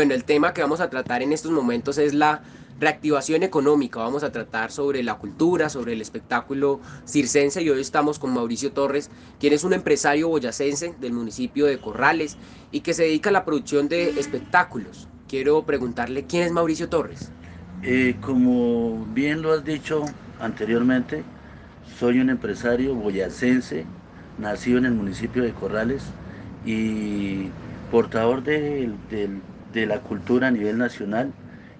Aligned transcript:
Bueno, 0.00 0.14
el 0.14 0.24
tema 0.24 0.54
que 0.54 0.62
vamos 0.62 0.80
a 0.80 0.88
tratar 0.88 1.20
en 1.20 1.30
estos 1.30 1.52
momentos 1.52 1.98
es 1.98 2.14
la 2.14 2.40
reactivación 2.78 3.42
económica. 3.42 3.98
Vamos 3.98 4.22
a 4.22 4.32
tratar 4.32 4.72
sobre 4.72 5.02
la 5.02 5.16
cultura, 5.16 5.68
sobre 5.68 5.92
el 5.92 6.00
espectáculo 6.00 6.80
circense 7.06 7.60
y 7.60 7.68
hoy 7.68 7.82
estamos 7.82 8.18
con 8.18 8.32
Mauricio 8.32 8.72
Torres, 8.72 9.10
quien 9.38 9.52
es 9.52 9.62
un 9.62 9.74
empresario 9.74 10.28
boyacense 10.28 10.94
del 11.02 11.12
municipio 11.12 11.66
de 11.66 11.78
Corrales 11.78 12.38
y 12.72 12.80
que 12.80 12.94
se 12.94 13.02
dedica 13.02 13.28
a 13.28 13.34
la 13.34 13.44
producción 13.44 13.90
de 13.90 14.18
espectáculos. 14.18 15.06
Quiero 15.28 15.64
preguntarle 15.64 16.24
quién 16.24 16.44
es 16.44 16.52
Mauricio 16.52 16.88
Torres. 16.88 17.30
Eh, 17.82 18.16
como 18.22 19.04
bien 19.12 19.42
lo 19.42 19.52
has 19.52 19.66
dicho 19.66 20.06
anteriormente, 20.40 21.24
soy 21.98 22.20
un 22.20 22.30
empresario 22.30 22.94
boyacense, 22.94 23.84
nacido 24.38 24.78
en 24.78 24.86
el 24.86 24.92
municipio 24.92 25.42
de 25.42 25.52
Corrales 25.52 26.04
y 26.64 27.50
portador 27.90 28.42
de, 28.42 28.90
de 29.10 29.28
la 29.74 30.00
cultura 30.00 30.48
a 30.48 30.50
nivel 30.50 30.78
nacional 30.78 31.32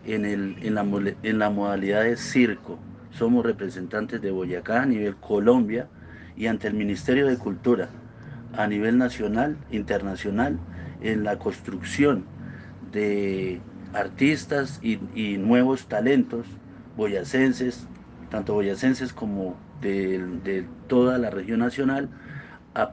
en, 0.06 0.24
el, 0.24 0.56
en, 0.62 0.74
la, 0.74 0.86
en 1.22 1.38
la 1.38 1.50
modalidad 1.50 2.04
de 2.04 2.16
circo. 2.16 2.78
Somos 3.10 3.44
representantes 3.44 4.22
de 4.22 4.30
Boyacá 4.30 4.82
a 4.82 4.86
nivel 4.86 5.16
Colombia 5.16 5.88
y 6.36 6.46
ante 6.46 6.68
el 6.68 6.74
Ministerio 6.74 7.26
de 7.26 7.36
Cultura 7.36 7.88
a 8.56 8.66
nivel 8.66 8.98
nacional, 8.98 9.56
internacional, 9.70 10.58
en 11.02 11.24
la 11.24 11.38
construcción 11.38 12.24
de 12.92 13.60
artistas 13.92 14.80
y, 14.82 14.98
nuevos 15.38 15.86
talentos 15.86 16.46
boyacenses, 16.96 17.86
tanto 18.30 18.54
boyacenses 18.54 19.12
como 19.12 19.56
de, 19.80 20.66
toda 20.88 21.18
la 21.18 21.30
región 21.30 21.60
nacional, 21.60 22.08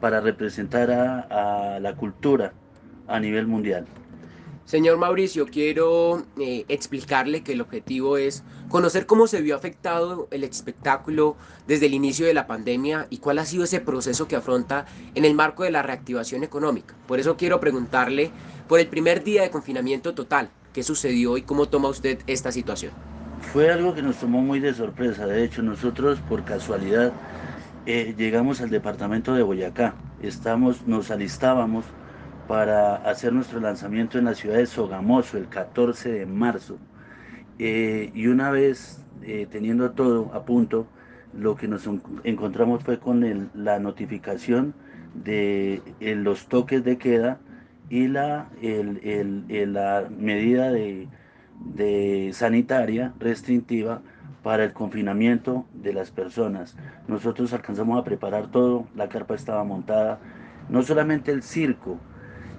para 0.02 0.22
representar 0.22 0.91
a 0.91 1.80
la 1.80 1.95
cultura 1.95 2.53
a 3.08 3.20
nivel 3.20 3.48
mundial. 3.48 3.86
Señor 4.67 4.98
Mauricio, 4.98 5.45
quiero 5.45 6.26
eh, 6.38 6.66
explicarle 6.67 7.41
que 7.41 7.53
el 7.53 7.62
objetivo 7.62 8.17
es 8.17 8.44
conocer 8.67 9.05
cómo 9.05 9.25
se 9.25 9.42
vio 9.42 9.55
afectado 9.55 10.28
el 10.30 10.44
espectáculo 10.44 11.38
desde 11.67 11.86
el 11.86 11.94
inicio 11.94 12.25
de 12.25 12.33
la 12.33 12.47
pandemia 12.47 13.08
y 13.09 13.19
cuál 13.19 13.39
ha 13.39 13.45
sido 13.45 13.64
ese 13.64 13.80
proceso 13.80 14.27
que 14.27 14.36
afronta 14.36 14.86
en 15.16 15.23
el 15.23 15.36
marco 15.36 15.64
de 15.64 15.72
la 15.72 15.83
reactivación 15.83 16.44
económica. 16.44 16.95
Por 17.08 17.22
eso 17.22 17.38
quiero 17.38 17.61
preguntarle 17.61 18.30
por 18.67 18.81
el 18.81 18.88
primer 18.88 19.23
día 19.23 19.44
de 19.44 19.52
confinamiento 19.52 20.14
total, 20.14 20.50
¿qué 20.73 20.83
sucedió 20.83 21.38
y 21.38 21.44
cómo 21.44 21.70
toma 21.70 21.88
usted 21.88 22.20
esta 22.27 22.52
situación? 22.52 22.92
Fue 23.53 23.72
algo 23.72 23.95
que 23.95 24.02
nos 24.02 24.17
tomó 24.17 24.42
muy 24.42 24.59
de 24.59 24.73
sorpresa. 24.73 25.25
De 25.27 25.45
hecho, 25.45 25.61
nosotros 25.61 26.20
por 26.27 26.44
casualidad 26.44 27.14
eh, 27.86 28.14
llegamos 28.17 28.59
al 28.59 28.70
departamento 28.70 29.33
de 29.33 29.44
Boyacá. 29.44 29.95
Estamos, 30.22 30.86
nos 30.86 31.09
alistábamos 31.09 31.86
para 32.48 32.95
hacer 32.95 33.34
nuestro 33.34 33.59
lanzamiento 33.59 34.17
en 34.17 34.26
la 34.26 34.34
ciudad 34.34 34.58
de 34.58 34.66
Sogamoso 34.66 35.38
el 35.38 35.50
14 35.50 36.12
de 36.12 36.26
marzo. 36.26 36.78
Eh, 37.59 38.12
y 38.14 38.28
una 38.28 38.52
vez 38.52 39.04
eh, 39.23 39.48
teniendo 39.50 39.92
todo 39.92 40.31
a 40.34 40.45
punto, 40.45 40.88
lo 41.34 41.56
que 41.56 41.67
nos 41.67 41.89
encontramos 42.23 42.84
fue 42.84 43.00
con 43.00 43.50
la 43.54 43.80
notificación 43.80 44.73
de 45.14 45.81
eh, 46.00 46.16
los 46.16 46.48
toques 46.48 46.84
de 46.84 46.98
queda 46.98 47.39
y 47.89 48.08
la, 48.08 48.50
medida 50.17 50.72
de, 50.72 51.08
de 51.76 52.30
sanitaria 52.34 53.14
restrictiva 53.20 54.02
para 54.44 54.64
el 54.64 54.73
confinamiento 54.73 55.66
de 55.73 55.94
las 55.94 56.11
personas. 56.11 56.78
Nosotros 57.08 57.52
alcanzamos 57.54 58.00
a 58.00 58.04
preparar 58.04 58.48
todo, 58.48 58.88
la 58.95 59.09
carpa 59.09 59.36
estaba 59.36 59.64
montada, 59.64 60.20
no 60.70 60.84
solamente 60.84 61.32
el 61.32 61.44
circo, 61.44 62.00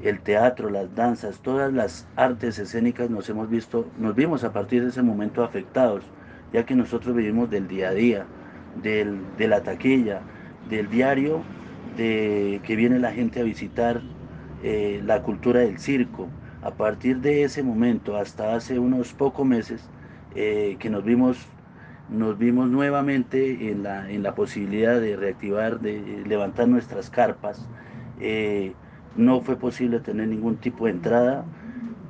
el 0.03 0.21
teatro, 0.21 0.71
las 0.71 0.95
danzas, 0.95 1.41
todas 1.41 1.73
las 1.73 2.07
artes 2.17 2.59
escénicas 2.59 3.11
nos 3.11 3.29
hemos 3.29 3.49
visto, 3.51 3.93
nos 3.99 4.15
vimos 4.15 4.45
a 4.45 4.53
partir 4.53 4.83
de 4.83 4.91
ese 4.91 5.03
momento 5.03 5.43
afectados, 5.45 6.05
ya 6.53 6.65
que 6.65 6.75
nosotros 6.75 7.15
vivimos 7.15 7.51
del 7.51 7.69
día 7.69 7.89
a 7.91 7.95
día, 7.95 8.27
de 8.75 9.49
la 9.49 9.63
taquilla, 9.63 10.23
del 10.69 10.89
diario, 10.89 11.43
de 11.97 12.61
que 12.65 12.77
viene 12.77 12.99
la 12.99 13.13
gente 13.13 13.41
a 13.41 13.45
visitar 13.45 14.03
eh, 14.63 15.01
la 15.05 15.23
cultura 15.23 15.61
del 15.61 15.79
circo. 15.79 16.29
A 16.61 16.77
partir 16.77 17.21
de 17.21 17.45
ese 17.45 17.63
momento, 17.63 18.17
hasta 18.17 18.55
hace 18.55 18.79
unos 18.79 19.15
pocos 19.15 19.47
meses, 19.47 19.91
eh, 20.35 20.77
que 20.79 20.91
nos 20.91 21.05
vimos, 21.05 21.57
nos 22.09 22.39
vimos 22.39 22.69
nuevamente 22.71 23.71
en 23.71 23.83
la, 23.83 24.11
en 24.11 24.23
la 24.23 24.35
posibilidad 24.35 25.01
de 25.01 25.17
reactivar, 25.17 25.81
de 25.81 26.25
levantar 26.27 26.69
nuestras 26.69 27.11
carpas. 27.11 27.69
Eh, 28.21 28.75
no 29.19 29.43
fue 29.43 29.57
posible 29.57 30.01
tener 30.01 30.29
ningún 30.29 30.57
tipo 30.57 30.87
de 30.87 30.93
entrada. 30.93 31.45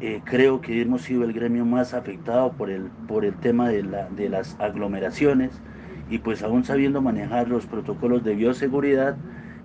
Eh, 0.00 0.20
creo 0.24 0.60
que 0.60 0.80
hemos 0.80 1.02
sido 1.02 1.24
el 1.24 1.32
gremio 1.32 1.64
más 1.64 1.92
afectado 1.92 2.52
por 2.52 2.70
el, 2.70 2.84
por 3.08 3.24
el 3.24 3.34
tema 3.34 3.69
de, 3.69 3.82
la, 3.82 4.08
de 4.10 4.28
las 4.28 4.56
aglomeraciones 4.60 5.60
y 6.08 6.19
pues 6.19 6.42
aún 6.42 6.64
sabiendo 6.64 7.02
manejar 7.02 7.48
los 7.48 7.66
protocolos 7.66 8.22
de 8.22 8.34
bioseguridad, 8.34 9.16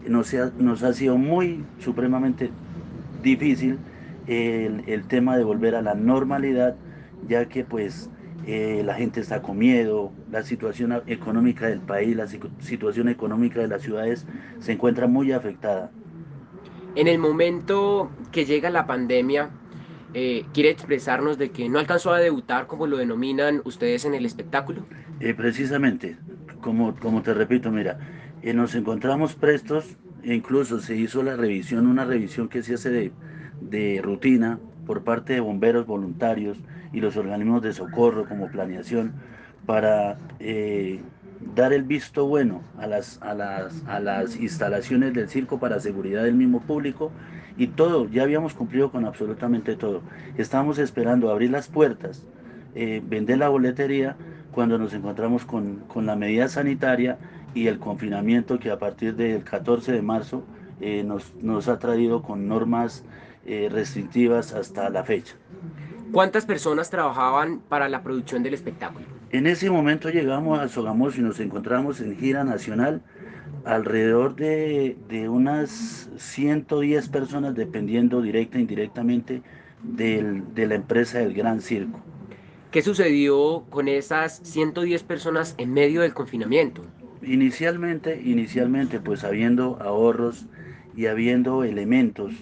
nos 0.07 0.33
ha, 0.33 0.51
nos 0.57 0.83
ha 0.83 0.93
sido 0.93 1.17
muy 1.17 1.63
supremamente 1.79 2.49
difícil 3.21 3.77
el, 4.27 4.83
el, 4.87 5.05
tema 5.05 5.37
de 5.37 5.43
volver 5.43 5.75
a 5.75 5.81
la 5.81 5.93
normalidad, 5.93 6.75
ya 7.27 7.45
que 7.47 7.63
pues 7.63 8.09
eh, 8.45 8.81
la 8.85 8.95
gente 8.95 9.21
está 9.21 9.41
con 9.41 9.57
miedo, 9.57 10.11
la 10.31 10.43
situación 10.43 11.01
económica 11.07 11.67
del 11.67 11.79
país, 11.79 12.15
la 12.15 12.27
situación 12.27 13.07
económica 13.07 13.61
de 13.61 13.67
las 13.67 13.81
ciudades 13.83 14.25
se 14.59 14.73
encuentra 14.73 15.07
muy 15.07 15.31
afectada. 15.31 15.91
En 16.95 17.07
el 17.07 17.17
momento 17.17 18.11
que 18.31 18.45
llega 18.45 18.69
la 18.69 18.85
pandemia, 18.85 19.49
eh, 20.13 20.45
¿quiere 20.53 20.69
expresarnos 20.69 21.39
de 21.39 21.49
que 21.49 21.67
no 21.67 21.79
alcanzó 21.79 22.13
a 22.13 22.19
debutar 22.19 22.67
como 22.67 22.85
lo 22.85 22.97
denominan 22.97 23.61
ustedes 23.65 24.05
en 24.05 24.13
el 24.13 24.27
espectáculo? 24.27 24.85
Eh, 25.19 25.33
precisamente, 25.33 26.17
como, 26.61 26.95
como 26.95 27.23
te 27.23 27.33
repito, 27.33 27.71
mira, 27.71 27.97
eh, 28.43 28.53
nos 28.53 28.75
encontramos 28.75 29.33
prestos, 29.33 29.97
incluso 30.23 30.79
se 30.79 30.95
hizo 30.95 31.23
la 31.23 31.35
revisión, 31.35 31.87
una 31.87 32.05
revisión 32.05 32.47
que 32.47 32.61
se 32.61 32.75
hace 32.75 32.91
de, 32.91 33.11
de 33.59 33.99
rutina 34.03 34.59
por 34.85 35.03
parte 35.03 35.33
de 35.33 35.39
bomberos 35.39 35.87
voluntarios 35.87 36.59
y 36.91 36.99
los 36.99 37.17
organismos 37.17 37.63
de 37.63 37.73
socorro 37.73 38.29
como 38.29 38.51
planeación 38.51 39.13
para 39.65 40.19
dar 41.55 41.73
el 41.73 41.83
visto 41.83 42.25
bueno 42.25 42.61
a 42.77 42.87
las, 42.87 43.21
a 43.21 43.33
las, 43.33 43.83
a 43.85 43.99
las 43.99 44.35
instalaciones 44.37 45.13
del 45.13 45.29
circo 45.29 45.59
para 45.59 45.79
seguridad 45.79 46.23
del 46.23 46.35
mismo 46.35 46.61
público 46.61 47.11
y 47.57 47.67
todo, 47.67 48.09
ya 48.09 48.23
habíamos 48.23 48.53
cumplido 48.53 48.91
con 48.91 49.05
absolutamente 49.05 49.75
todo. 49.75 50.01
Estábamos 50.37 50.79
esperando 50.79 51.29
abrir 51.29 51.51
las 51.51 51.67
puertas, 51.67 52.25
eh, 52.75 53.01
vender 53.05 53.37
la 53.37 53.49
boletería 53.49 54.15
cuando 54.51 54.77
nos 54.77 54.93
encontramos 54.93 55.45
con, 55.45 55.79
con, 55.87 56.05
la 56.05 56.15
medida 56.15 56.47
sanitaria 56.47 57.17
y 57.53 57.67
el 57.67 57.79
confinamiento 57.79 58.59
que 58.59 58.71
a 58.71 58.79
partir 58.79 59.15
del 59.15 59.43
14 59.43 59.91
de 59.91 60.01
marzo 60.01 60.43
eh, 60.79 61.03
nos, 61.03 61.33
nos, 61.35 61.67
ha 61.67 61.77
traído 61.77 62.23
con 62.23 62.47
normas 62.47 63.03
eh, 63.45 63.69
restrictivas 63.71 64.53
hasta 64.53 64.89
la 64.89 65.03
fecha. 65.03 65.35
¿Cuántas 66.11 66.45
personas 66.45 66.89
trabajaban 66.89 67.59
para 67.59 67.89
la 67.89 68.03
producción 68.03 68.43
del 68.43 68.53
espectáculo? 68.53 69.05
En 69.33 69.47
ese 69.47 69.71
momento 69.71 70.11
llegamos 70.11 70.59
a 70.59 70.67
Sogamoso 70.67 71.19
y 71.19 71.23
nos 71.23 71.39
encontramos 71.39 71.99
en 72.01 72.15
gira 72.15 72.43
nacional 72.43 73.01
alrededor 73.65 74.35
de, 74.35 74.95
unas 75.27 76.07
110 76.17 77.09
personas 77.09 77.55
dependiendo 77.55 78.21
directa 78.21 78.59
e 78.59 78.61
indirectamente 78.61 79.41
de 79.81 80.67
la 80.67 80.75
empresa 80.75 81.17
del 81.17 81.33
Gran 81.33 81.61
Circo. 81.61 81.99
¿Qué 82.69 82.83
sucedió 82.83 83.63
con 83.71 83.87
esas 83.87 84.39
110 84.43 85.01
personas 85.01 85.55
en 85.57 85.73
medio 85.73 86.01
del 86.01 86.13
confinamiento? 86.13 86.85
Inicialmente, 87.23 88.21
inicialmente 88.23 88.99
pues 88.99 89.23
habiendo 89.23 89.81
ahorros 89.81 90.45
y 90.95 91.07
habiendo 91.07 91.63
elementos 91.63 92.35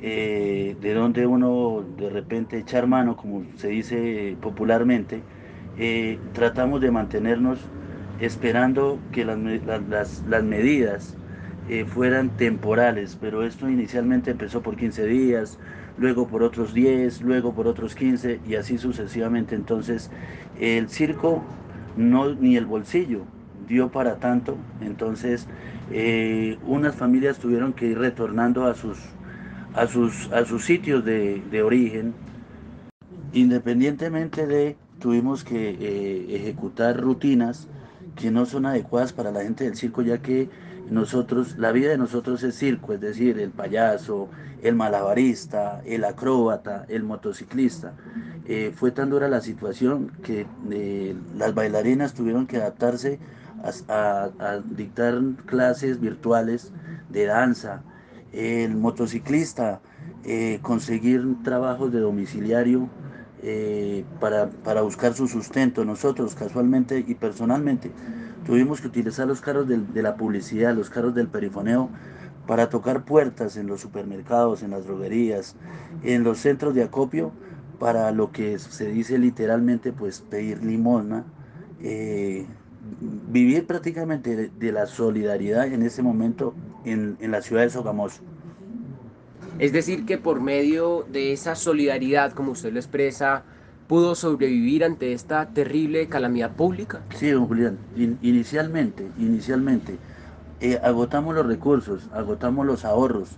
eh, 0.00 0.76
de 0.80 0.94
donde 0.94 1.26
uno 1.26 1.84
de 1.98 2.08
repente 2.08 2.56
echar 2.56 2.86
mano, 2.86 3.18
como 3.18 3.44
se 3.56 3.68
dice 3.68 4.34
popularmente, 4.40 5.20
eh, 5.78 6.18
tratamos 6.32 6.80
de 6.80 6.90
mantenernos 6.90 7.58
esperando 8.20 8.98
que 9.10 9.24
las, 9.24 10.22
las, 10.28 10.44
medidas 10.44 11.16
eh, 11.68 11.84
fueran 11.84 12.30
temporales, 12.30 13.16
pero 13.20 13.42
esto 13.44 13.68
inicialmente 13.68 14.30
empezó 14.30 14.62
por 14.62 14.76
15 14.76 15.06
días, 15.06 15.58
luego 15.98 16.28
por 16.28 16.42
otros 16.42 16.72
10, 16.74 17.22
luego 17.22 17.52
por 17.54 17.66
otros 17.66 17.94
15 17.94 18.40
y 18.46 18.54
así 18.54 18.78
sucesivamente. 18.78 19.54
Entonces 19.54 20.10
el 20.60 20.88
circo 20.88 21.42
no, 21.96 22.34
ni 22.34 22.56
el 22.56 22.66
bolsillo 22.66 23.22
dio 23.66 23.90
para 23.90 24.16
tanto, 24.16 24.56
entonces 24.80 25.48
unas 26.66 26.94
familias 26.96 27.38
tuvieron 27.38 27.72
que 27.72 27.86
ir 27.86 27.98
retornando 27.98 28.66
a 28.66 28.74
sus 28.74 28.98
a 29.74 29.86
sus, 29.86 30.30
a 30.32 30.44
sus 30.44 30.64
sitios 30.64 31.04
de, 31.04 31.62
origen, 31.62 32.14
independientemente 33.32 34.46
de, 34.46 34.76
tuvimos 35.02 35.42
que 35.42 35.70
eh, 35.70 36.36
ejecutar 36.36 36.98
rutinas 36.98 37.66
que 38.14 38.30
no 38.30 38.46
son 38.46 38.66
adecuadas 38.66 39.12
para 39.12 39.32
la 39.32 39.42
gente 39.42 39.64
del 39.64 39.74
circo, 39.74 40.00
ya 40.02 40.18
que 40.18 40.48
nosotros, 40.90 41.58
la 41.58 41.72
vida 41.72 41.90
de 41.90 41.98
nosotros 41.98 42.42
es 42.44 42.54
circo, 42.54 42.92
es 42.92 43.00
decir, 43.00 43.40
el 43.40 43.50
payaso, 43.50 44.28
el 44.62 44.76
malabarista, 44.76 45.82
el 45.84 46.04
acróbata, 46.04 46.86
el 46.88 47.02
motociclista. 47.02 47.94
Eh, 48.44 48.72
fue 48.76 48.92
tan 48.92 49.10
dura 49.10 49.28
la 49.28 49.40
situación 49.40 50.12
que 50.22 50.46
eh, 50.70 51.16
las 51.36 51.52
bailarinas 51.52 52.14
tuvieron 52.14 52.46
que 52.46 52.58
adaptarse 52.58 53.18
a, 53.88 54.60
dictar 54.64 55.20
clases 55.46 56.00
virtuales 56.00 56.72
de 57.10 57.26
danza, 57.26 57.82
el 58.32 58.76
motociclista, 58.76 59.80
conseguir 60.62 61.42
trabajos 61.42 61.92
de 61.92 62.00
domiciliario 62.00 62.88
para, 64.20 64.48
para 64.48 64.82
buscar 64.82 65.14
su 65.14 65.28
sustento. 65.28 65.84
Nosotros 65.84 66.34
casualmente 66.34 67.04
y 67.06 67.14
personalmente 67.14 67.90
Tuvimos 68.44 68.80
que 68.80 68.88
utilizar 68.88 69.26
los 69.28 69.40
carros 69.40 69.68
de 69.68 70.02
la 70.02 70.16
publicidad, 70.16 70.74
los 70.74 70.90
carros 70.90 71.14
del 71.14 71.28
perifoneo, 71.28 71.90
para 72.46 72.68
tocar 72.68 73.04
puertas 73.04 73.56
en 73.56 73.68
los 73.68 73.80
supermercados, 73.80 74.64
en 74.64 74.70
las 74.72 74.84
droguerías, 74.84 75.54
en 76.02 76.24
los 76.24 76.38
centros 76.38 76.74
de 76.74 76.82
acopio, 76.82 77.30
para 77.78 78.10
lo 78.10 78.32
que 78.32 78.58
se 78.58 78.88
dice 78.88 79.18
literalmente, 79.18 79.92
pues 79.92 80.20
pedir 80.22 80.62
limosna, 80.64 81.24
eh, 81.80 82.46
vivir 83.28 83.66
prácticamente 83.66 84.50
de, 84.50 84.72
la 84.72 84.86
solidaridad 84.86 85.66
en 85.66 85.82
ese 85.82 86.02
momento 86.02 86.52
en, 86.84 87.16
en 87.20 87.30
la 87.30 87.42
ciudad 87.42 87.62
de 87.62 87.70
Sogamoso. 87.70 88.22
Es 89.58 89.72
decir, 89.72 90.04
que 90.04 90.18
por 90.18 90.40
medio 90.40 91.06
de 91.10 91.32
esa 91.32 91.54
solidaridad, 91.54 92.32
como 92.32 92.52
usted 92.52 92.72
lo 92.72 92.78
expresa, 92.78 93.44
pudo 93.86 94.14
sobrevivir 94.14 94.84
ante 94.84 95.12
esta 95.12 95.46
terrible 95.50 96.08
calamidad 96.08 96.52
pública? 96.52 97.00
Sí, 97.14 97.30
don 97.30 97.46
Julián, 97.46 97.78
inicialmente, 98.22 99.06
inicialmente, 99.18 99.98
eh, 100.60 100.78
agotamos 100.82 101.34
los 101.34 101.46
recursos, 101.46 102.08
agotamos 102.12 102.64
los 102.64 102.84
ahorros, 102.84 103.30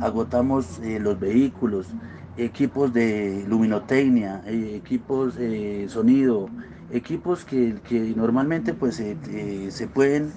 agotamos 0.00 0.78
eh, 0.82 0.98
los 1.00 1.18
vehículos, 1.18 1.88
equipos 2.36 2.92
de 2.92 3.44
luminotecnia, 3.48 4.42
eh, 4.46 4.76
equipos 4.76 5.34
de 5.34 5.86
sonido, 5.88 6.48
equipos 6.90 7.44
que, 7.44 7.74
normalmente 8.16 8.72
pues 8.74 8.96
se 8.96 9.88
pueden 9.88 10.32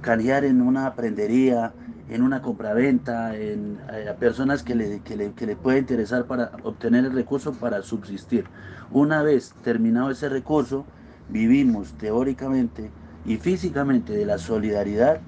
canear 0.00 0.44
en 0.44 0.60
una 0.60 0.94
prendería, 0.94 1.72
en 2.08 2.22
una 2.22 2.42
compraventa, 2.42 3.36
en, 3.36 3.78
eh, 3.92 4.08
a 4.08 4.16
personas 4.16 4.62
que 4.62 4.74
le, 4.74 5.00
que, 5.00 5.16
le, 5.16 5.32
que 5.32 5.46
le 5.46 5.56
puede 5.56 5.78
interesar 5.78 6.24
para 6.24 6.52
obtener 6.62 7.04
el 7.04 7.12
recurso 7.12 7.52
para 7.52 7.82
subsistir. 7.82 8.44
Una 8.90 9.22
vez 9.22 9.54
terminado 9.62 10.10
ese 10.10 10.28
recurso, 10.28 10.84
vivimos 11.28 11.92
teóricamente 11.94 12.90
y 13.24 13.36
físicamente 13.36 14.12
de 14.12 14.26
la 14.26 14.38
solidaridad 14.38 15.20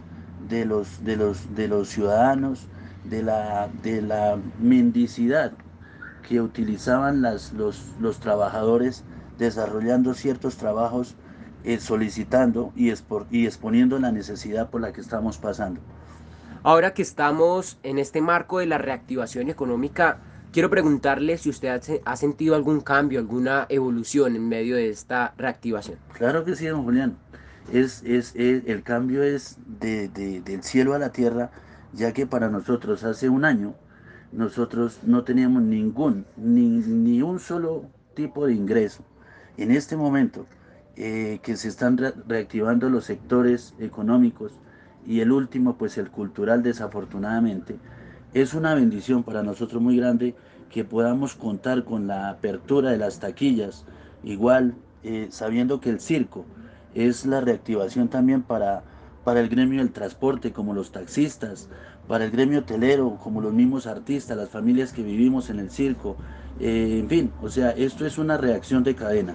de 0.49 0.65
los, 0.65 1.05
de 1.05 1.17
los, 1.17 1.55
de 1.55 1.69
los 1.69 1.89
ciudadanos, 1.89 2.67
de 3.09 3.23
la, 3.23 3.69
de 3.83 4.03
la 4.03 4.37
mendicidad 4.61 5.53
que 6.29 6.41
utilizaban 6.41 7.23
las, 7.23 7.53
los, 7.53 7.93
los 8.01 8.19
trabajadores 8.19 9.05
desarrollando 9.39 10.15
ciertos 10.15 10.57
trabajos, 10.57 11.15
eh, 11.65 11.81
solicitando 11.81 12.73
y, 12.77 12.93
y 13.31 13.47
exponiendo 13.47 13.99
la 13.99 14.13
necesidad 14.13 14.71
por 14.71 14.81
la 14.81 14.93
que 14.93 15.01
estamos 15.01 15.39
pasando. 15.39 15.81
Ahora 16.63 16.95
que 16.95 17.03
estamos 17.03 17.79
en 17.83 17.99
este 17.99 18.21
marco 18.21 18.59
de 18.59 18.67
la 18.67 18.79
reactivación 18.79 19.51
económica, 19.51 20.19
quiero 20.53 20.71
preguntarle 20.71 21.37
si 21.37 21.51
usted 21.51 21.81
ha 22.05 22.17
sentido 22.17 22.55
algún 22.55 22.81
cambio, 22.81 23.19
alguna 23.19 23.67
evolución 23.69 24.37
en 24.37 24.49
medio 24.49 24.77
de 24.77 24.89
esta 24.89 25.35
reactivación. 25.37 25.99
Claro 26.15 26.45
que 26.45 26.55
sí, 26.55 26.67
don 26.67 26.85
Julián. 26.85 27.17
Es, 27.73 28.03
es, 28.05 28.35
el 28.37 28.83
cambio 28.83 29.23
es 29.23 29.59
de, 29.67 30.09
del 30.09 30.63
cielo 30.63 30.95
a 30.95 30.99
la 30.99 31.13
tierra, 31.13 31.51
ya 31.93 32.13
que 32.13 32.27
para 32.27 32.49
nosotros 32.49 33.05
hace 33.05 33.29
un 33.29 33.45
año 33.45 33.75
nosotros 34.33 35.01
no 35.03 35.25
teníamos 35.25 35.63
ningún, 35.63 36.27
ni, 36.37 36.69
ni 36.69 37.23
un 37.23 37.41
solo 37.41 37.85
tipo 38.15 38.47
de 38.47 38.55
ingreso. 38.55 39.03
En 39.57 39.71
este 39.71 39.97
momento 39.97 40.47
eh, 40.97 41.41
que 41.43 41.57
se 41.57 41.69
están 41.69 41.99
reactivando 42.27 42.89
los 42.89 43.05
sectores 43.05 43.75
económicos, 43.79 44.53
y 45.07 45.21
el 45.21 45.33
último, 45.33 45.77
pues 45.77 45.99
el 45.99 46.11
cultural 46.11 46.63
desafortunadamente, 46.63 47.77
es 48.33 48.55
una 48.55 48.75
bendición 48.75 49.23
para 49.23 49.43
nosotros 49.43 49.81
muy 49.83 49.97
grande 49.97 50.35
que 50.71 50.85
podamos 50.85 51.35
contar 51.35 51.85
con 51.85 52.07
la 52.07 52.31
apertura 52.31 52.91
de 52.91 52.99
las 52.99 53.21
taquillas, 53.21 53.85
igual 54.23 54.75
eh, 55.03 55.29
sabiendo 55.31 55.81
que 55.81 55.91
el 55.91 56.01
circo 56.01 56.45
es 56.95 57.27
la 57.27 57.41
reactivación 57.41 58.09
también 58.09 58.43
para, 58.43 58.83
para 59.25 59.41
el 59.41 59.49
gremio 59.49 59.81
del 59.81 59.93
transporte, 59.93 60.53
como 60.53 60.75
los 60.75 60.93
taxistas, 60.93 61.69
para 62.09 62.25
el 62.25 62.31
gremio 62.31 62.61
hotelero, 62.61 63.19
como 63.23 63.41
los 63.41 63.53
mismos 63.53 63.87
artistas, 63.87 64.37
las 64.37 64.49
familias 64.49 64.93
que 64.93 65.03
vivimos 65.03 65.51
en 65.51 65.59
el 65.59 65.71
circo, 65.71 66.17
eh, 66.61 66.99
en 67.01 67.09
fin, 67.09 67.33
o 67.43 67.49
sea, 67.49 67.71
esto 67.71 68.07
es 68.07 68.19
una 68.19 68.37
reacción 68.37 68.85
de 68.85 68.95
cadena. 68.95 69.35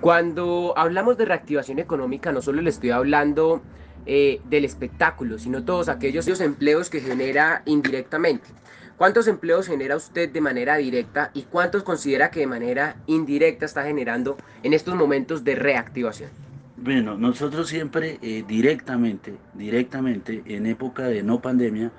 Cuando 0.00 0.72
hablamos 0.76 1.18
de 1.18 1.26
reactivación 1.26 1.78
económica, 1.78 2.32
no 2.32 2.40
solo 2.40 2.62
le 2.62 2.70
estoy 2.70 2.90
hablando 2.90 3.60
eh, 4.06 4.40
del 4.48 4.64
espectáculo, 4.64 5.38
sino 5.38 5.62
todos 5.62 5.90
aquellos 5.90 6.26
empleos 6.40 6.88
que 6.88 7.00
genera 7.00 7.62
indirectamente. 7.66 8.48
¿Cuántos 8.96 9.28
empleos 9.28 9.66
genera 9.66 9.96
usted 9.96 10.30
de 10.30 10.40
manera 10.40 10.76
directa 10.76 11.30
y 11.34 11.42
cuántos 11.42 11.82
considera 11.82 12.30
que 12.30 12.40
de 12.40 12.46
manera 12.46 12.96
indirecta 13.06 13.66
está 13.66 13.84
generando 13.84 14.38
en 14.62 14.72
estos 14.72 14.94
momentos 14.94 15.44
de 15.44 15.54
reactivación? 15.54 16.30
Bueno, 16.78 17.18
nosotros 17.18 17.68
siempre 17.68 18.18
eh, 18.22 18.42
directamente, 18.48 19.34
directamente 19.52 20.42
en 20.46 20.64
época 20.64 21.04
de 21.04 21.22
no 21.22 21.40
pandemia, 21.42 21.92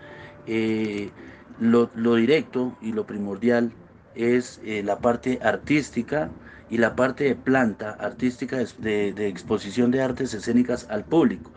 eh, 0.47 1.12
lo, 1.59 1.88
directo 2.15 2.75
y 2.81 2.94
lo 2.94 3.06
primordial 3.06 3.71
es 4.15 4.59
la 4.63 4.97
parte 4.97 5.39
artística, 5.44 6.31
y 6.71 6.77
la 6.77 6.95
parte 6.95 7.25
de 7.25 7.35
planta 7.35 7.91
artística 8.00 8.57
de, 8.79 9.27
exposición 9.27 9.91
de 9.91 10.01
artes 10.01 10.33
escénicas 10.33 10.88
al 10.89 11.03
público. 11.03 11.51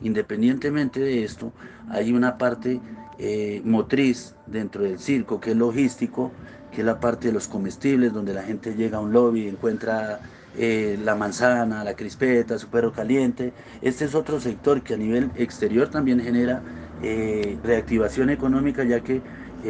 Independientemente 0.00 1.00
de 1.00 1.24
esto, 1.24 1.52
hay 1.90 2.12
una 2.12 2.38
parte 2.38 2.80
eh, 3.18 3.60
motriz 3.64 4.36
dentro 4.46 4.84
del 4.84 5.00
circo 5.00 5.40
que 5.40 5.50
es 5.50 5.56
logístico, 5.56 6.30
que 6.70 6.82
es 6.82 6.86
la 6.86 7.00
parte 7.00 7.26
de 7.28 7.34
los 7.34 7.48
comestibles, 7.48 8.12
donde 8.12 8.32
la 8.32 8.44
gente 8.44 8.76
llega 8.76 8.98
a 8.98 9.00
un 9.00 9.12
lobby 9.12 9.48
encuentra 9.48 10.20
eh, 10.56 10.96
la 11.02 11.16
manzana, 11.16 11.82
la 11.82 11.94
crispeta, 11.94 12.56
su 12.56 12.68
perro 12.68 12.92
caliente. 12.92 13.52
Este 13.82 14.04
es 14.04 14.14
otro 14.14 14.40
sector 14.40 14.82
que 14.82 14.94
a 14.94 14.96
nivel 14.96 15.32
exterior 15.34 15.88
también 15.88 16.20
genera 16.20 16.62
eh, 17.02 17.58
reactivación 17.64 18.30
económica, 18.30 18.84
ya 18.84 19.00
que 19.00 19.20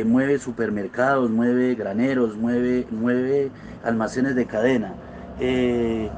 mueve 0.05 0.39
supermercados, 0.39 1.31
mueve 1.31 1.75
graneros, 1.75 2.37
mueve, 2.37 2.87
mueve 2.91 3.51
almacenes 3.85 4.35
de 4.35 4.47
cadena. 4.47 4.95
Eh, 5.41 6.11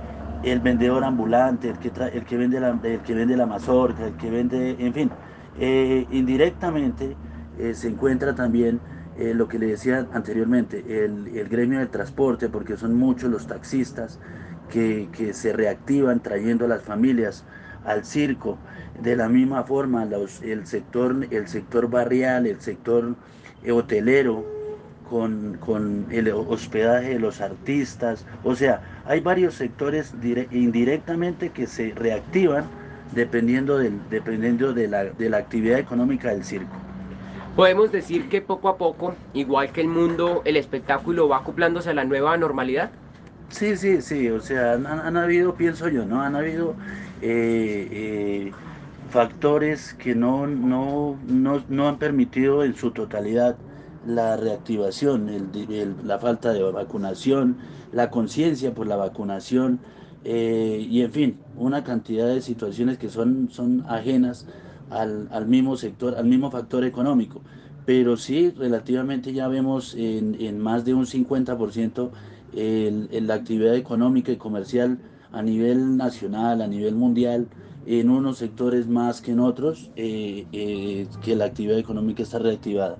el 0.43 0.61
vendedor 0.61 1.05
ambulante, 1.05 1.71
el 1.71 1.79
que, 1.79 2.37
vende, 2.37 2.59
la, 2.59 2.79
el 2.83 3.01
que 3.01 3.15
vende 3.15 3.37
la 3.37 3.47
mazorca, 3.47 4.07
el 4.07 4.17
que 4.17 4.29
vende, 4.29 4.77
en 4.79 4.93
fin, 4.93 5.11
eh, 5.59 6.07
indirectamente 6.11 7.17
eh, 7.59 7.75
se 7.75 7.89
encuentra 7.89 8.35
también 8.35 8.81
lo 9.15 9.47
que 9.47 9.59
le 9.59 9.67
decía 9.67 10.07
anteriormente, 10.15 11.05
el, 11.05 11.29
el, 11.37 11.47
gremio 11.49 11.79
del 11.81 11.91
transporte, 11.91 12.49
porque 12.49 12.79
son 12.79 12.95
muchos 12.95 13.31
los 13.31 13.47
taxistas 13.47 14.19
que, 14.71 15.11
que, 15.13 15.35
se 15.35 15.53
reactivan 15.53 16.21
trayendo 16.21 16.65
a 16.65 16.69
las 16.69 16.83
familias 16.83 17.45
al 17.85 18.05
circo. 18.05 18.59
De 19.01 19.15
la 19.15 19.29
misma 19.29 19.65
forma, 19.65 20.07
los, 20.07 20.43
el, 20.43 20.67
sector, 20.67 21.27
el 21.31 21.47
sector 21.47 21.91
barrial, 21.91 22.47
el 22.47 22.61
sector 22.61 23.15
hotelero, 23.71 24.45
con, 25.09 25.59
con, 25.61 26.07
el 26.11 26.29
hospedaje 26.31 27.11
de 27.11 27.19
los 27.19 27.41
artistas. 27.41 28.25
O 28.45 28.57
sea, 28.57 28.81
hay 29.05 29.21
varios 29.21 29.55
sectores 29.55 30.15
indirectamente 30.51 31.51
que 31.51 31.67
se 31.67 31.93
reactivan 31.95 32.65
dependiendo, 33.15 33.79
del, 33.79 34.01
dependiendo 34.11 34.73
de, 34.73 34.89
la, 34.89 35.05
de 35.05 35.29
la 35.29 35.37
actividad 35.39 35.79
económica 35.79 36.31
del 36.31 36.45
circo. 36.45 36.77
Podemos 37.57 37.93
decir 37.93 38.31
que 38.31 38.41
poco 38.41 38.71
a 38.71 38.79
poco, 38.79 39.15
igual 39.35 39.71
que 39.73 39.83
el 39.83 39.89
mundo, 39.89 40.41
el 40.47 40.57
espectáculo 40.57 41.29
va 41.29 41.39
acoplándose 41.39 41.91
a 41.91 41.95
la 41.95 42.05
nueva 42.05 42.37
normalidad. 42.39 42.91
Sí, 43.51 43.77
sí, 43.77 44.01
sí, 44.01 44.31
o 44.31 44.41
sea, 44.41 44.73
han, 44.73 45.17
habido, 45.19 45.55
pienso 45.55 45.89
yo, 45.89 46.07
¿no? 46.07 46.23
Han 46.23 46.35
habido 46.35 46.75
eh, 47.21 47.89
eh, 47.91 48.53
factores 49.13 49.93
que 49.93 50.15
no, 50.15 50.47
no, 50.47 51.19
no, 51.27 51.63
no, 51.69 51.89
han 51.89 51.99
permitido 51.99 52.65
en 52.65 52.75
su 52.75 52.93
totalidad 52.93 53.57
la 54.07 54.39
reactivación, 54.39 55.29
el, 55.29 55.95
la 56.03 56.19
falta 56.19 56.53
de 56.55 56.63
vacunación, 56.63 57.59
la 57.93 58.11
conciencia 58.11 58.73
por 58.75 58.87
la 58.87 58.97
vacunación 58.97 59.81
eh, 60.25 60.87
y 60.89 61.03
en 61.03 61.13
fin, 61.13 61.39
una 61.57 61.85
cantidad 61.85 62.27
de 62.27 62.41
situaciones 62.41 62.97
que 62.97 63.11
son, 63.11 63.51
son 63.51 63.85
ajenas 63.87 64.47
al, 64.89 65.29
al, 65.31 65.47
mismo 65.47 65.77
sector, 65.77 66.15
al 66.17 66.25
mismo 66.25 66.51
factor 66.51 66.83
económico. 66.83 67.43
Pero 67.85 68.17
sí, 68.17 68.51
relativamente 68.57 69.35
ya 69.35 69.47
vemos 69.47 69.95
en, 69.95 70.37
en 70.41 70.59
más 70.59 70.87
de 70.87 70.95
un 70.95 71.05
50% 71.05 72.11
el, 72.55 73.27
la 73.27 73.35
actividad 73.35 73.75
económica 73.75 74.33
y 74.33 74.37
comercial 74.37 74.99
a 75.33 75.43
nivel 75.43 75.99
nacional, 75.99 76.63
a 76.63 76.67
nivel 76.67 76.95
mundial, 76.95 77.49
en 77.87 78.11
unos 78.11 78.39
sectores 78.39 78.87
más 78.87 79.21
que 79.21 79.33
en 79.33 79.41
otros, 79.41 79.91
eh, 79.97 80.47
eh, 80.53 81.07
que 81.23 81.35
la 81.35 81.47
actividad 81.47 81.79
económica 81.79 82.23
está 82.23 82.39
reactivada. 82.39 82.97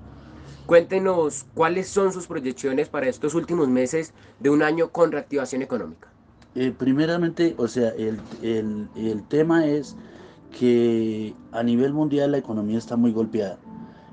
Cuéntenos 0.67 1.47
cuáles 1.55 1.89
son 1.89 2.13
sus 2.13 2.27
proyecciones 2.27 2.89
para 2.89 3.09
estos 3.09 3.35
últimos 3.35 3.69
meses 3.69 4.13
de 4.41 4.51
un 4.51 4.63
año 4.63 4.91
con 4.91 5.13
reactivación 5.13 5.63
económica. 5.63 6.09
Eh, 6.55 6.73
primeramente, 6.77 7.55
o 7.59 7.67
sea, 7.67 7.91
el, 7.91 8.21
el, 8.43 8.89
el, 8.95 9.23
tema 9.25 9.67
es 9.67 9.97
que 10.59 11.35
a 11.53 11.63
nivel 11.63 11.93
mundial 11.93 12.33
la 12.33 12.39
economía 12.39 12.79
está 12.79 12.97
muy 12.97 13.13
golpeada. 13.13 13.59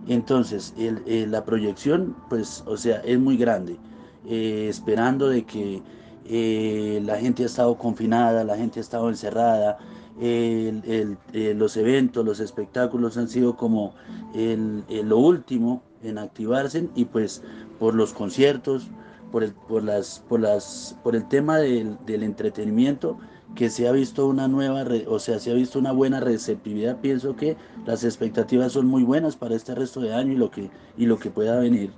Entonces, 0.08 0.74
el, 0.78 1.30
la 1.30 1.44
proyección, 1.44 2.16
pues, 2.30 2.64
o 2.66 2.78
sea, 2.78 3.02
es 3.02 3.20
muy 3.20 3.38
grande, 3.38 3.78
esperando 4.26 5.28
de 5.30 5.44
que 5.44 5.82
la 6.30 7.18
gente 7.18 7.44
ha 7.44 7.48
estado 7.48 7.78
confinada, 7.78 8.44
la 8.44 8.56
gente 8.56 8.80
ha 8.80 8.82
estado 8.82 9.10
encerrada, 9.10 9.78
el, 10.22 11.18
eh, 11.34 11.54
los 11.56 11.76
eventos, 11.78 12.26
los 12.26 12.40
espectáculos 12.40 13.18
han 13.18 13.28
sido 13.30 13.56
como 13.56 13.94
lo 14.34 15.18
último 15.18 15.82
en 16.04 16.18
activarse 16.18 16.90
y 16.96 17.06
pues 17.06 17.44
por 17.80 17.96
los 17.96 18.14
conciertos, 18.14 18.88
por 19.32 19.44
el, 19.44 19.54
por 19.54 19.84
las, 19.84 20.24
por 20.28 20.40
las, 20.40 20.96
por 21.04 21.16
el 21.16 21.28
tema 21.28 21.58
del, 21.58 21.98
entretenimiento 22.08 23.18
que 23.56 23.70
se 23.70 23.88
ha 23.88 23.92
visto 23.92 24.28
una 24.28 24.48
nueva, 24.48 24.86
o 25.08 25.20
sea, 25.20 25.40
se 25.40 25.52
ha 25.52 25.56
visto 25.56 25.80
una 25.80 25.92
buena 25.92 26.20
receptividad, 26.20 26.98
pienso 26.98 27.36
que 27.36 27.58
las 27.86 28.04
expectativas 28.04 28.74
son 28.74 28.86
muy 28.86 29.04
buenas 29.04 29.36
para 29.36 29.56
este 29.56 29.74
resto 29.74 30.02
de 30.02 30.14
año 30.14 30.34
y 30.34 30.38
lo 30.38 30.52
que, 30.52 30.70
y 30.98 31.06
lo 31.08 31.18
que 31.18 31.32
pueda 31.32 31.60
venir. 31.60 31.92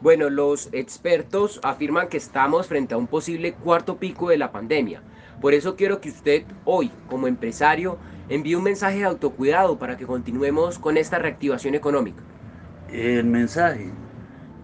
Bueno, 0.00 0.28
los 0.28 0.68
expertos 0.72 1.60
afirman 1.62 2.08
que 2.08 2.16
estamos 2.16 2.66
frente 2.66 2.94
a 2.94 2.98
un 2.98 3.06
posible 3.06 3.54
cuarto 3.54 3.96
pico 3.96 4.28
de 4.28 4.36
la 4.36 4.52
pandemia. 4.52 5.02
Por 5.40 5.54
eso 5.54 5.76
quiero 5.76 6.00
que 6.00 6.10
usted 6.10 6.44
hoy, 6.64 6.90
como 7.08 7.26
empresario, 7.26 7.98
envíe 8.28 8.54
un 8.54 8.64
mensaje 8.64 8.98
de 8.98 9.04
autocuidado 9.04 9.78
para 9.78 9.96
que 9.96 10.06
continuemos 10.06 10.78
con 10.78 10.96
esta 10.96 11.18
reactivación 11.18 11.74
económica. 11.74 12.22
El 12.92 13.26
mensaje, 13.26 13.90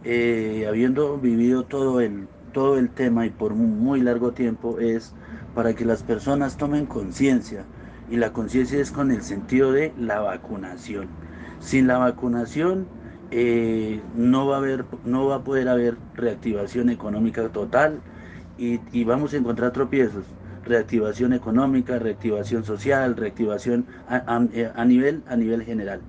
eh, 0.04 0.66
habiendo 0.68 1.18
vivido 1.18 1.64
todo 1.64 2.00
el, 2.00 2.28
todo 2.52 2.78
el 2.78 2.90
tema 2.90 3.26
y 3.26 3.30
por 3.30 3.54
muy 3.54 4.00
largo 4.00 4.32
tiempo, 4.32 4.78
es 4.78 5.14
para 5.54 5.74
que 5.74 5.84
las 5.84 6.02
personas 6.02 6.56
tomen 6.56 6.86
conciencia. 6.86 7.64
Y 8.10 8.16
la 8.16 8.32
conciencia 8.32 8.80
es 8.80 8.90
con 8.90 9.10
el 9.10 9.22
sentido 9.22 9.72
de 9.72 9.92
la 9.98 10.20
vacunación. 10.20 11.08
Sin 11.60 11.86
la 11.86 11.98
vacunación 11.98 12.86
eh, 13.30 14.00
no, 14.16 14.46
va 14.46 14.56
a 14.56 14.58
haber, 14.58 14.84
no 15.04 15.26
va 15.26 15.36
a 15.36 15.44
poder 15.44 15.68
haber 15.68 15.96
reactivación 16.14 16.90
económica 16.90 17.48
total 17.48 18.00
y, 18.58 18.80
y 18.92 19.04
vamos 19.04 19.32
a 19.34 19.36
encontrar 19.36 19.72
tropiezos 19.72 20.24
reactivación 20.64 21.32
económica, 21.32 21.98
reactivación 21.98 22.64
social, 22.64 23.16
reactivación 23.16 23.86
a, 24.08 24.36
a, 24.36 24.84
nivel, 24.84 25.22
a 25.28 25.36
nivel 25.36 25.64
general. 25.64 26.00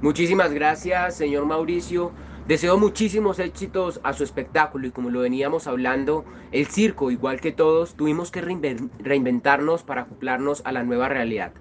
Muchísimas 0.00 0.52
gracias, 0.52 1.16
señor 1.16 1.46
Mauricio. 1.46 2.12
Deseo 2.46 2.76
muchísimos 2.76 3.38
éxitos 3.38 4.00
a 4.02 4.12
su 4.12 4.22
espectáculo 4.22 4.86
y 4.86 4.90
como 4.90 5.08
lo 5.08 5.20
veníamos 5.20 5.66
hablando, 5.66 6.26
el 6.52 6.66
circo, 6.66 7.10
igual 7.10 7.40
que 7.40 7.52
todos, 7.52 7.94
tuvimos 7.94 8.30
que 8.30 8.42
reinventarnos 8.42 9.82
para 9.82 10.02
acoplarnos 10.02 10.60
a 10.66 10.72
la 10.72 10.82
nueva 10.82 11.08
realidad. 11.08 11.52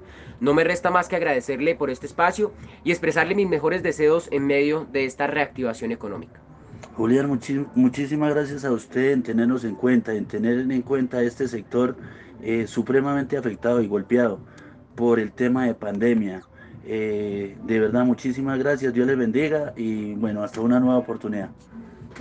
No 0.42 0.54
me 0.54 0.66
resta 0.66 0.92
más 0.92 1.08
que 1.08 1.16
agradecerle 1.16 1.76
por 1.76 1.90
este 1.90 2.06
espacio 2.06 2.52
y 2.84 2.92
expresarle 2.92 3.34
mis 3.34 3.48
mejores 3.48 3.82
deseos 3.82 4.28
en 4.30 4.46
medio 4.46 4.86
de 4.92 5.06
esta 5.06 5.26
reactivación 5.26 5.94
económica. 5.94 6.42
Julián, 6.98 7.30
muchísimas 7.76 8.34
gracias 8.34 8.66
a 8.66 8.72
usted 8.74 9.12
en 9.12 9.24
tenernos 9.24 9.64
en 9.64 9.76
cuenta, 9.76 10.14
en 10.14 10.26
tener 10.26 10.70
en 10.70 10.82
cuenta 10.82 11.24
este 11.24 11.48
sector 11.48 11.96
eh, 12.42 12.68
supremamente 12.68 13.38
afectado 13.38 13.82
y 13.82 13.88
golpeado 13.88 14.42
por 14.96 15.22
el 15.22 15.32
tema 15.32 15.66
de 15.66 15.76
pandemia. 15.76 16.44
Eh, 16.86 17.58
de 17.64 17.80
verdad, 17.80 18.04
muchísimas 18.06 18.60
gracias, 18.60 18.94
Dios 18.94 19.08
les 19.08 19.18
bendiga 19.18 19.74
y 19.76 20.14
bueno, 20.16 20.44
hasta 20.44 20.62
una 20.62 20.80
nueva 20.80 20.98
oportunidad. 20.98 21.50